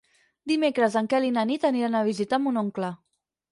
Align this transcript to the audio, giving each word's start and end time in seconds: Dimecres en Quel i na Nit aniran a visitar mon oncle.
Dimecres 0.51 0.97
en 1.01 1.09
Quel 1.11 1.27
i 1.27 1.29
na 1.37 1.45
Nit 1.51 1.69
aniran 1.71 2.01
a 2.01 2.03
visitar 2.11 2.43
mon 2.47 2.61
oncle. 2.65 2.93